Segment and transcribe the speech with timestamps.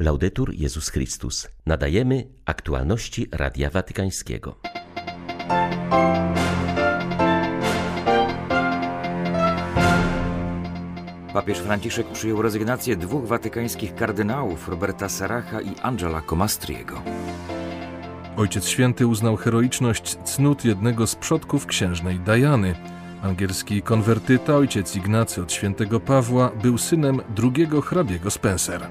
[0.00, 1.48] Laudetur Jezus Chrystus.
[1.66, 4.56] Nadajemy aktualności Radia Watykańskiego.
[11.32, 17.02] Papież Franciszek przyjął rezygnację dwóch watykańskich kardynałów, Roberta Saracha i Angela Comastriego.
[18.36, 22.74] Ojciec Święty uznał heroiczność cnót jednego z przodków księżnej Diany.
[23.22, 28.88] Angielski konwertyta ojciec Ignacy od świętego Pawła był synem drugiego hrabiego Spencer.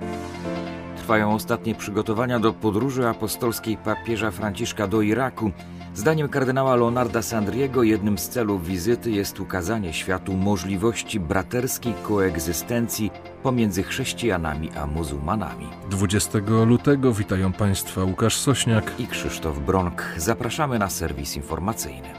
[1.10, 5.52] Trwają ostatnie przygotowania do podróży apostolskiej papieża Franciszka do Iraku.
[5.96, 13.12] Zdaniem kardynała Leonarda Sandriego jednym z celów wizyty jest ukazanie światu możliwości braterskiej koegzystencji
[13.44, 15.68] pomiędzy chrześcijanami a muzułmanami.
[15.90, 20.04] 20 lutego witają Państwa Łukasz Sośniak i Krzysztof Bronk.
[20.18, 22.10] Zapraszamy na serwis informacyjny.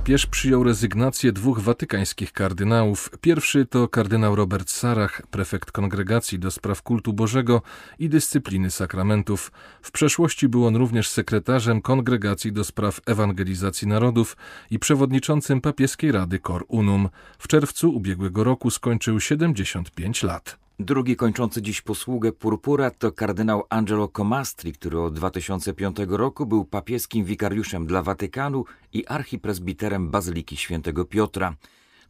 [0.00, 3.10] Papież przyjął rezygnację dwóch watykańskich kardynałów.
[3.20, 7.62] Pierwszy to kardynał Robert Sarach, prefekt kongregacji do spraw kultu Bożego
[7.98, 9.52] i dyscypliny sakramentów.
[9.82, 14.36] W przeszłości był on również sekretarzem kongregacji do spraw ewangelizacji narodów
[14.70, 17.08] i przewodniczącym papieskiej rady Cor Unum.
[17.38, 20.69] W czerwcu ubiegłego roku skończył 75 lat.
[20.80, 27.24] Drugi kończący dziś posługę purpura to kardynał Angelo Comastri, który od 2005 roku był papieskim
[27.24, 31.54] wikariuszem dla Watykanu i archipresbiterem Bazyliki Świętego Piotra.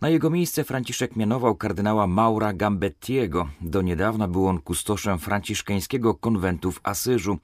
[0.01, 3.49] Na jego miejsce Franciszek mianował kardynała Maura Gambettiego.
[3.61, 7.39] Do niedawna był on kustoszem franciszkańskiego konwentu w Asyżu.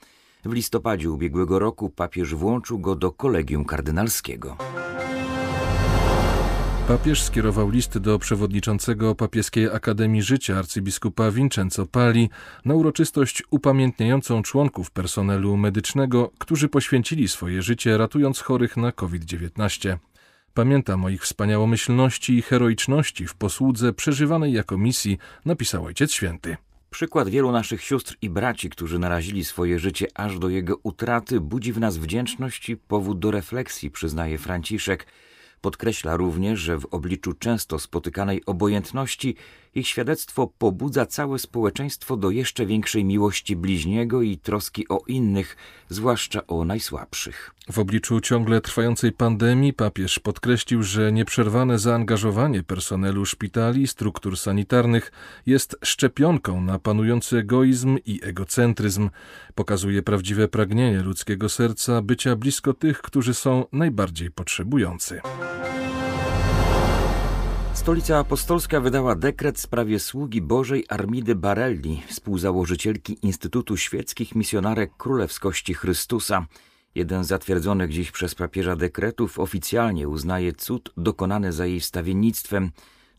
[0.45, 4.57] W listopadzie ubiegłego roku papież włączył go do kolegium kardynalskiego.
[6.89, 12.31] Papież skierował list do przewodniczącego Papieskiej Akademii Życia arcybiskupa Vincenzo Pali
[12.65, 19.97] na uroczystość upamiętniającą członków personelu medycznego, którzy poświęcili swoje życie ratując chorych na COVID-19.
[20.55, 26.57] Pamiętam o ich wspaniałomyślności i heroiczności w posłudze przeżywanej jako misji, napisał Ojciec Święty.
[26.91, 31.73] Przykład wielu naszych sióstr i braci, którzy narazili swoje życie aż do jego utraty, budzi
[31.73, 35.07] w nas wdzięczność i powód do refleksji, przyznaje Franciszek.
[35.67, 39.37] Podkreśla również, że w obliczu często spotykanej obojętności
[39.75, 45.57] ich świadectwo pobudza całe społeczeństwo do jeszcze większej miłości bliźniego i troski o innych,
[45.89, 47.55] zwłaszcza o najsłabszych.
[47.71, 55.13] W obliczu ciągle trwającej pandemii papież podkreślił, że nieprzerwane zaangażowanie personelu szpitali i struktur sanitarnych
[55.47, 59.11] jest szczepionką na panujący egoizm i egocentryzm.
[59.55, 65.21] Pokazuje prawdziwe pragnienie ludzkiego serca bycia blisko tych, którzy są najbardziej potrzebujący.
[67.87, 75.75] Stolica Apostolska wydała dekret w sprawie sługi Bożej Armidy Barelli, współzałożycielki Instytutu Świeckich Misjonarek Królewskości
[75.75, 76.47] Chrystusa.
[76.95, 82.71] Jeden z zatwierdzonych dziś przez papieża dekretów oficjalnie uznaje cud dokonany za jej wstawiennictwem.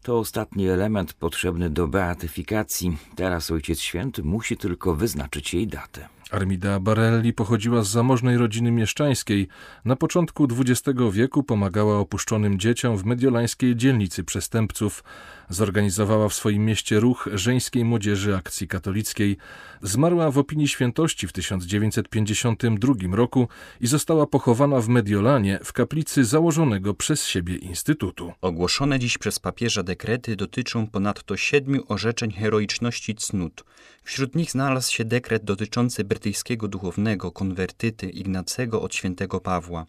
[0.04, 2.98] To ostatni element potrzebny do beatyfikacji.
[3.16, 6.17] Teraz Ojciec Święty musi tylko wyznaczyć jej datę.
[6.32, 9.48] Armida Barelli pochodziła z zamożnej rodziny mieszczańskiej.
[9.86, 15.04] Na początku XX wieku pomagała opuszczonym dzieciom w mediolańskiej dzielnicy przestępców.
[15.50, 19.38] Zorganizowała w swoim mieście ruch żeńskiej młodzieży akcji katolickiej.
[19.82, 23.48] Zmarła w opinii świętości w 1952 roku
[23.82, 28.34] i została pochowana w Mediolanie w kaplicy założonego przez siebie instytutu.
[28.42, 33.64] Ogłoszone dziś przez papieża dekrety dotyczą ponadto siedmiu orzeczeń heroiczności cnót.
[34.04, 39.86] Wśród nich znalazł się dekret dotyczący brytyjskiego duchownego konwertyty Ignacego od świętego Pawła.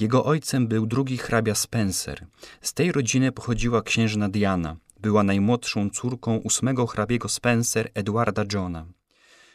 [0.00, 2.26] Jego ojcem był drugi hrabia Spencer.
[2.62, 4.76] Z tej rodziny pochodziła księżna Diana.
[5.00, 8.86] Była najmłodszą córką ósmego hrabiego Spencer Edwarda Johna.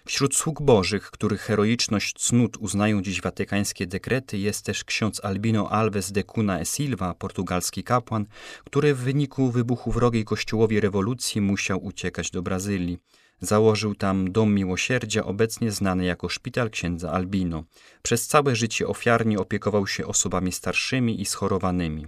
[0.05, 6.11] Wśród sług bożych, których heroiczność cnót uznają dziś watykańskie dekrety, jest też ksiądz Albino Alves
[6.11, 8.25] de Cunha e Silva, portugalski kapłan,
[8.65, 12.97] który w wyniku wybuchu wrogiej kościołowi rewolucji musiał uciekać do Brazylii.
[13.41, 17.63] Założył tam Dom Miłosierdzia, obecnie znany jako Szpital Księdza Albino.
[18.01, 22.07] Przez całe życie ofiarnie opiekował się osobami starszymi i schorowanymi.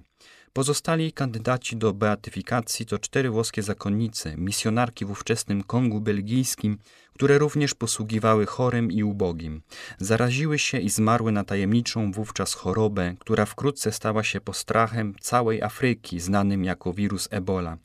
[0.53, 6.77] Pozostali kandydaci do beatyfikacji to cztery włoskie zakonnice, misjonarki w ówczesnym Kongu belgijskim,
[7.13, 9.61] które również posługiwały chorym i ubogim.
[9.99, 16.19] Zaraziły się i zmarły na tajemniczą wówczas chorobę, która wkrótce stała się postrachem całej Afryki,
[16.19, 17.77] znanym jako wirus Ebola.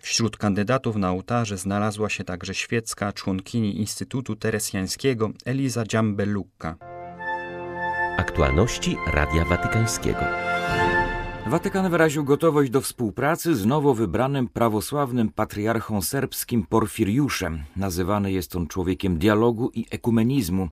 [0.00, 6.76] Wśród kandydatów na ołtarze znalazła się także świecka członkini Instytutu Teresjańskiego Eliza Dziambelukka.
[8.16, 10.20] Aktualności Radia Watykańskiego.
[11.46, 17.62] Watykan wyraził gotowość do współpracy z nowo wybranym prawosławnym patriarchą serbskim Porfiriuszem.
[17.76, 20.68] Nazywany jest on człowiekiem dialogu i ekumenizmu.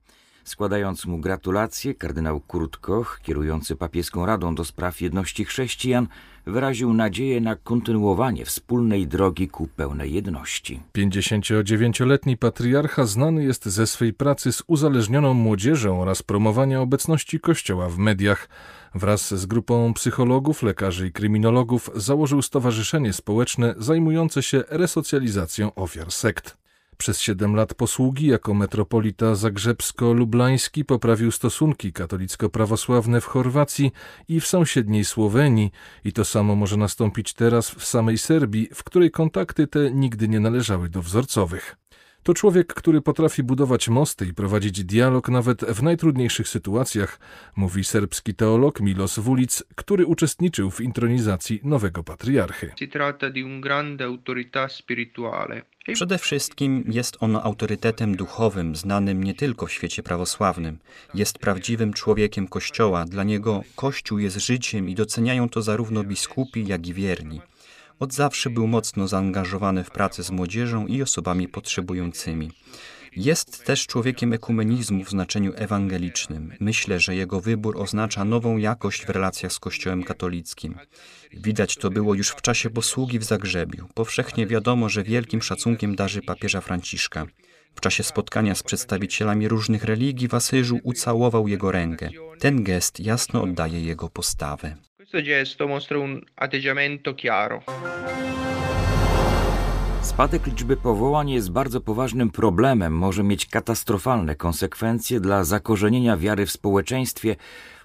[0.49, 6.07] Składając mu gratulacje, kardynał Kurt Koch, kierujący papieską radą do spraw jedności chrześcijan,
[6.45, 10.79] wyraził nadzieję na kontynuowanie wspólnej drogi ku pełnej jedności.
[10.97, 17.97] 59-letni patriarcha znany jest ze swej pracy z uzależnioną młodzieżą oraz promowania obecności Kościoła w
[17.97, 18.49] mediach.
[18.95, 26.58] Wraz z grupą psychologów, lekarzy i kryminologów założył stowarzyszenie społeczne zajmujące się resocjalizacją ofiar sekt.
[27.01, 33.91] Przez siedem lat posługi jako metropolita zagrzebsko-lublański poprawił stosunki katolicko-prawosławne w Chorwacji
[34.27, 35.71] i w sąsiedniej Słowenii
[36.05, 40.39] i to samo może nastąpić teraz w samej Serbii, w której kontakty te nigdy nie
[40.39, 41.75] należały do wzorcowych.
[42.29, 47.19] To człowiek, który potrafi budować mosty i prowadzić dialog nawet w najtrudniejszych sytuacjach,
[47.55, 52.71] mówi serbski teolog Milos Vulic, który uczestniczył w intronizacji nowego patriarchy.
[55.93, 60.77] Przede wszystkim jest on autorytetem duchowym, znanym nie tylko w świecie prawosławnym.
[61.13, 63.05] Jest prawdziwym człowiekiem Kościoła.
[63.05, 67.41] Dla niego Kościół jest życiem i doceniają to zarówno biskupi, jak i wierni.
[67.99, 72.51] Od zawsze był mocno zaangażowany w pracę z młodzieżą i osobami potrzebującymi.
[73.15, 76.53] Jest też człowiekiem ekumenizmu w znaczeniu ewangelicznym.
[76.59, 80.75] Myślę, że jego wybór oznacza nową jakość w relacjach z Kościołem katolickim.
[81.33, 83.87] Widać to było już w czasie posługi w Zagrzebiu.
[83.93, 87.25] Powszechnie wiadomo, że wielkim szacunkiem darzy papieża Franciszka.
[87.75, 92.09] W czasie spotkania z przedstawicielami różnych religii w Asyżu ucałował jego rękę.
[92.39, 94.88] Ten gest jasno oddaje jego postawę.
[95.11, 97.63] Questo gesto mostra un atteggiamento chiaro.
[100.01, 106.51] Spadek liczby powołań jest bardzo poważnym problemem, może mieć katastrofalne konsekwencje dla zakorzenienia wiary w
[106.51, 107.35] społeczeństwie,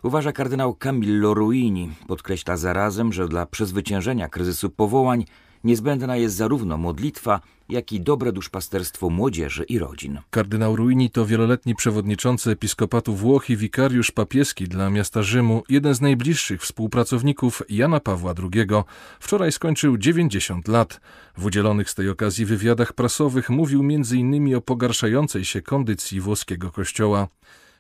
[0.03, 1.91] uważa kardynał Camillo Ruini.
[2.07, 5.25] Podkreśla zarazem, że dla przezwyciężenia kryzysu powołań
[5.65, 10.21] niezbędna jest zarówno modlitwa, jak i dobre duszpasterstwo młodzieży i rodzin.
[10.31, 16.01] Kardynał Ruini to wieloletni przewodniczący episkopatu Włoch i wikariusz papieski dla miasta Rzymu, jeden z
[16.01, 18.67] najbliższych współpracowników Jana Pawła II.
[19.21, 21.01] Wczoraj skończył 90 lat.
[21.37, 24.57] W udzielonych z tej okazji wywiadach prasowych mówił m.in.
[24.57, 27.29] o pogarszającej się kondycji włoskiego kościoła.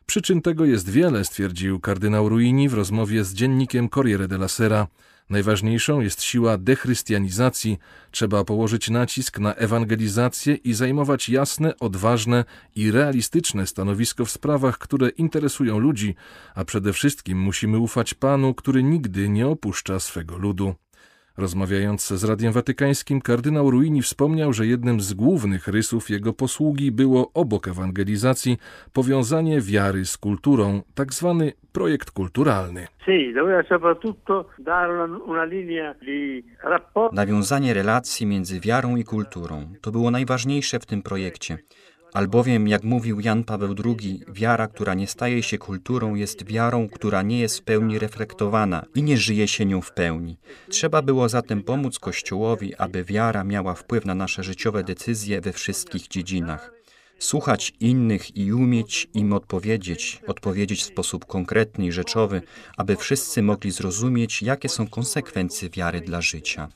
[0.06, 4.86] Przyczyn tego jest wiele, stwierdził kardynał Ruini w rozmowie z dziennikiem Corriere della Sera.
[5.30, 7.78] Najważniejszą jest siła dechrystianizacji.
[8.10, 12.44] Trzeba położyć nacisk na ewangelizację i zajmować jasne, odważne
[12.76, 16.14] i realistyczne stanowisko w sprawach, które interesują ludzi,
[16.54, 20.74] a przede wszystkim musimy ufać Panu, który nigdy nie opuszcza swego ludu.
[21.38, 27.30] Rozmawiając z Radiem Watykańskim, kardynał Ruini wspomniał, że jednym z głównych rysów jego posługi było
[27.34, 28.58] obok ewangelizacji
[28.92, 32.86] powiązanie wiary z kulturą, tak zwany projekt kulturalny.
[37.12, 41.58] Nawiązanie relacji między wiarą i kulturą to było najważniejsze w tym projekcie.
[42.14, 47.22] Albowiem, jak mówił Jan Paweł II, wiara, która nie staje się kulturą, jest wiarą, która
[47.22, 50.36] nie jest w pełni reflektowana i nie żyje się nią w pełni.
[50.68, 56.08] Trzeba było zatem pomóc Kościołowi, aby wiara miała wpływ na nasze życiowe decyzje we wszystkich
[56.08, 56.83] dziedzinach
[57.18, 62.42] słuchać innych i umieć im odpowiedzieć, odpowiedzieć w sposób konkretny i rzeczowy,
[62.76, 66.68] aby wszyscy mogli zrozumieć, jakie są konsekwencje wiary dla życia.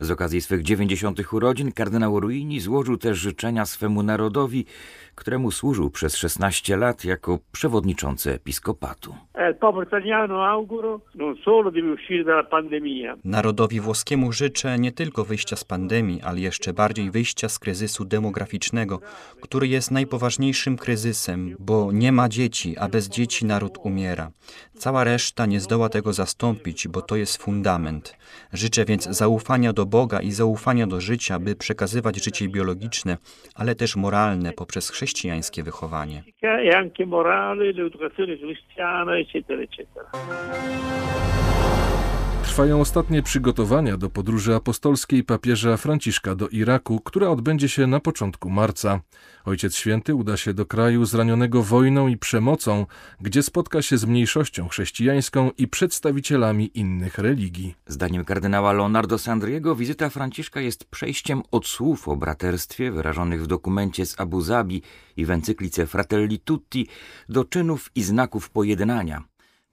[0.00, 1.32] Z okazji swych 90.
[1.32, 4.66] urodzin kardynał Ruini złożył też życzenia swemu narodowi,
[5.14, 9.14] któremu służył przez 16 lat jako przewodniczący episkopatu.
[9.34, 9.54] E,
[13.24, 19.00] Narodowi włoskiemu życzę nie tylko wyjścia z pandemii, ale jeszcze bardziej wyjścia z kryzysu demograficznego,
[19.40, 24.30] który jest najpoważniejszym kryzysem, bo nie ma dzieci, a bez dzieci naród umiera.
[24.74, 28.16] Cała reszta nie zdoła tego zastąpić, bo to jest fundament.
[28.52, 33.16] Życzę więc zaufania do Boga i zaufania do życia, by przekazywać życie biologiczne,
[33.54, 36.22] ale też moralne poprzez chrześcijańskie wychowanie.
[36.42, 40.10] E morale, l'educazione cristiana, eccetera, eccetera.
[42.42, 48.50] Trwają ostatnie przygotowania do podróży apostolskiej papieża Franciszka do Iraku, która odbędzie się na początku
[48.50, 49.00] marca.
[49.44, 52.86] Ojciec Święty uda się do kraju zranionego wojną i przemocą,
[53.20, 57.74] gdzie spotka się z mniejszością chrześcijańską i przedstawicielami innych religii.
[57.86, 64.06] Zdaniem kardynała Leonardo Sandriego wizyta Franciszka jest przejściem od słów o braterstwie wyrażonych w dokumencie
[64.06, 64.82] z Abu Zabi
[65.16, 66.86] i w encyklice Fratelli Tutti
[67.28, 69.22] do czynów i znaków pojednania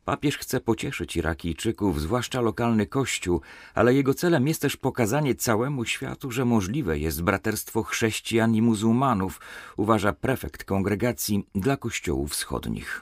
[0.07, 3.41] Papież chce pocieszyć Irakijczyków, zwłaszcza lokalny kościół,
[3.73, 9.39] ale jego celem jest też pokazanie całemu światu, że możliwe jest braterstwo chrześcijan i muzułmanów,
[9.77, 12.99] uważa prefekt kongregacji dla kościołów wschodnich.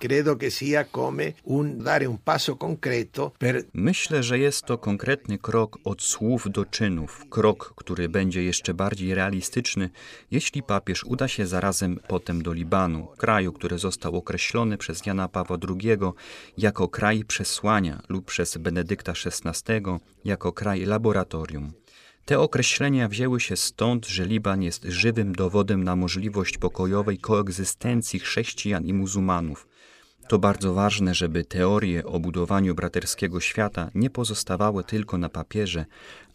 [3.73, 9.15] Myślę, że jest to konkretny krok od słów do czynów, krok, który będzie jeszcze bardziej
[9.15, 9.89] realistyczny,
[10.31, 15.57] jeśli papież uda się zarazem potem do Libanu, kraju, który został określony przez Jana Pawła
[15.69, 15.97] II
[16.57, 19.81] jako kraj przesłania lub przez Benedykta XVI
[20.25, 21.73] jako kraj laboratorium.
[22.25, 28.85] Te określenia wzięły się stąd, że Liban jest żywym dowodem na możliwość pokojowej koegzystencji chrześcijan
[28.85, 29.67] i muzułmanów.
[30.27, 35.85] To bardzo ważne, żeby teorie o budowaniu braterskiego świata nie pozostawały tylko na papierze,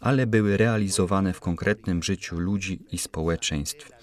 [0.00, 4.00] ale były realizowane w konkretnym życiu ludzi i społeczeństw.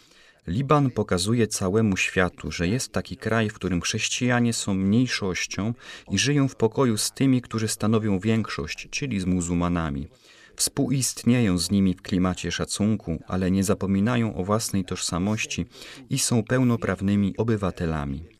[0.47, 5.73] Liban pokazuje całemu światu, że jest taki kraj, w którym chrześcijanie są mniejszością
[6.11, 10.07] i żyją w pokoju z tymi, którzy stanowią większość, czyli z muzułmanami.
[10.55, 15.65] Współistnieją z nimi w klimacie szacunku, ale nie zapominają o własnej tożsamości
[16.09, 18.36] i są pełnoprawnymi obywatelami.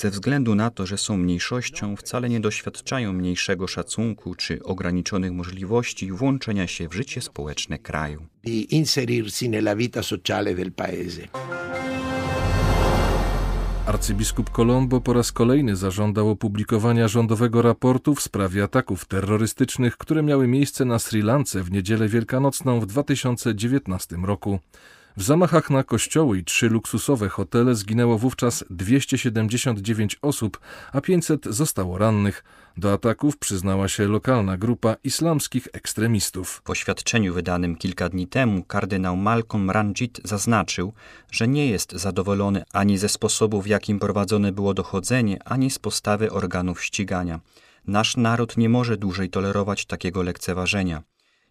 [0.00, 6.12] Ze względu na to, że są mniejszością, wcale nie doświadczają mniejszego szacunku czy ograniczonych możliwości
[6.12, 8.26] włączenia się w życie społeczne kraju.
[8.44, 11.28] Di inserirsi nella vita sociale del paese.
[13.86, 20.46] Arcybiskup Colombo po raz kolejny zażądał opublikowania rządowego raportu w sprawie ataków terrorystycznych, które miały
[20.46, 24.60] miejsce na Sri Lance w niedzielę wielkanocną w 2019 roku.
[25.20, 30.60] W zamachach na kościoły i trzy luksusowe hotele zginęło wówczas 279 osób,
[30.92, 32.44] a 500 zostało rannych.
[32.76, 36.62] Do ataków przyznała się lokalna grupa islamskich ekstremistów.
[36.64, 40.92] W oświadczeniu wydanym kilka dni temu kardynał Malcolm Ranjit zaznaczył,
[41.30, 46.32] że nie jest zadowolony ani ze sposobu, w jakim prowadzone było dochodzenie, ani z postawy
[46.32, 47.40] organów ścigania.
[47.86, 51.02] Nasz naród nie może dłużej tolerować takiego lekceważenia.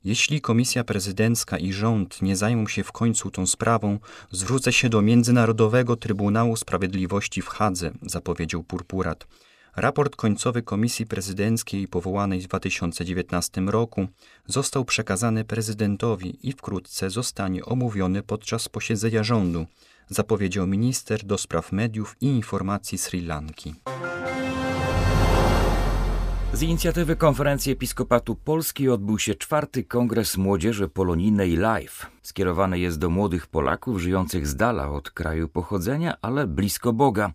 [0.04, 4.00] Jeśli komisja prezydencka i rząd nie zajmą się w końcu tą sprawą,
[4.32, 9.28] zwrócę się do Międzynarodowego Trybunału Sprawiedliwości w Hadze, zapowiedział Purpurat.
[9.76, 14.08] Raport końcowy Komisji Prezydenckiej powołanej w 2019 roku
[14.46, 19.66] został przekazany prezydentowi i wkrótce zostanie omówiony podczas posiedzenia rządu,
[20.10, 23.76] zapowiedział minister do spraw mediów i informacji Sri Lanki.
[26.54, 32.06] Z inicjatywy Konferencji Episkopatu Polski odbył się czwarty Kongres Młodzieży Polonijnej Live.
[32.22, 37.32] Skierowany jest do młodych Polaków żyjących z dala od kraju pochodzenia, ale blisko Boga.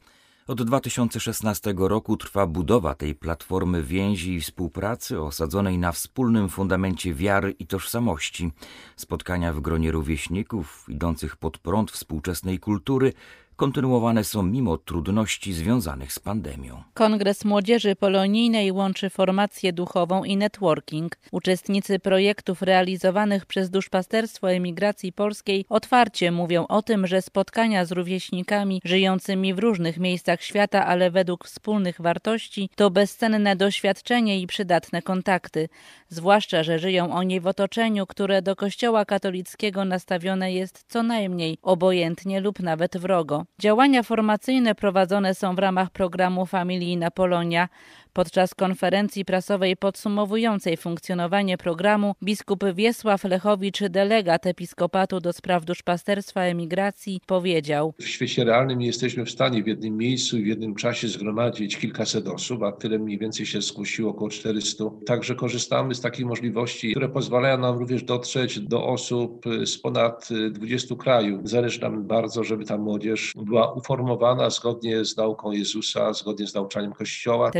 [0.46, 7.50] Od 2016 roku trwa budowa tej platformy więzi i współpracy osadzonej na wspólnym fundamencie wiary
[7.50, 8.52] i tożsamości.
[8.96, 13.12] Spotkania w gronie rówieśników idących pod prąd współczesnej kultury
[13.56, 16.82] kontynuowane są mimo trudności związanych z pandemią.
[16.94, 21.16] Kongres Młodzieży Polonijnej łączy formację duchową i networking.
[21.32, 28.80] Uczestnicy projektów realizowanych przez Duszpasterstwo Emigracji Polskiej otwarcie mówią o tym, że spotkania z rówieśnikami
[28.84, 35.68] żyjącymi w różnych miejscach świata, ale według wspólnych wartości, to bezcenne doświadczenie i przydatne kontakty.
[36.08, 42.40] Zwłaszcza, że żyją oni w otoczeniu, które do Kościoła katolickiego nastawione jest co najmniej obojętnie
[42.40, 43.43] lub nawet wrogo.
[43.58, 47.68] Działania formacyjne prowadzone są w ramach programu Familijna Polonia.
[48.14, 57.20] Podczas konferencji prasowej podsumowującej funkcjonowanie programu biskup Wiesław Lechowicz, delegat episkopatu do spraw duszpasterstwa emigracji,
[57.26, 61.76] powiedział: W świecie realnym jesteśmy w stanie w jednym miejscu i w jednym czasie zgromadzić
[61.76, 64.84] kilkaset osób, a tyle mniej więcej się zgłosiło około 400.
[65.06, 70.94] Także korzystamy z takich możliwości, które pozwalają nam również dotrzeć do osób z ponad 20
[70.94, 71.48] krajów.
[71.48, 76.92] Zależy nam bardzo, żeby ta młodzież była uformowana zgodnie z nauką Jezusa, zgodnie z nauczaniem
[76.92, 77.50] Kościoła.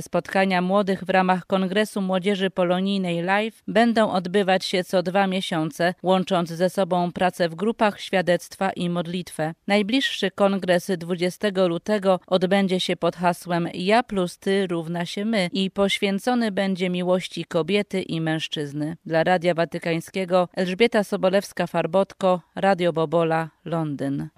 [0.00, 6.48] Spotkania młodych w ramach Kongresu Młodzieży Polonijnej Live będą odbywać się co dwa miesiące, łącząc
[6.48, 9.54] ze sobą pracę w grupach, świadectwa i modlitwę.
[9.66, 15.70] Najbliższy kongres 20 lutego odbędzie się pod hasłem Ja plus Ty równa się my i
[15.70, 18.96] poświęcony będzie miłości kobiety i mężczyzny.
[19.06, 24.28] Dla Radia Watykańskiego Elżbieta Sobolewska-Farbotko, Radio Bobola, Londyn.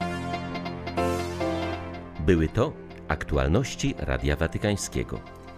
[2.27, 2.73] Były to
[3.09, 5.44] aktualności Radia Watykańskiego.